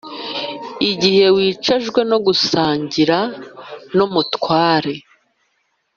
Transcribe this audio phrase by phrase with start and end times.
[0.91, 3.17] igihe wicajwe no gusangira
[3.95, 4.93] n’umutware